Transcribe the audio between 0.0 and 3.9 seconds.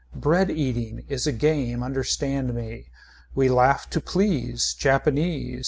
Bread eating is a game understand me. We laugh